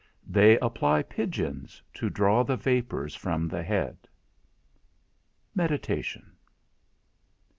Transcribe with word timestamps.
They 0.25 0.57
apply 0.57 1.03
pigeons, 1.03 1.79
to 1.93 2.09
draw 2.09 2.41
the 2.41 2.55
vapours 2.57 3.13
from 3.13 3.47
the 3.47 3.61
head. 3.61 3.97
XII. 4.01 5.53
MEDITATION. 5.53 6.31